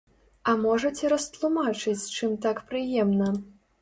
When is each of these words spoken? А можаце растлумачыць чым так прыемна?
А 0.53 0.53
можаце 0.61 1.11
растлумачыць 1.13 2.09
чым 2.15 2.31
так 2.47 2.65
прыемна? 2.73 3.29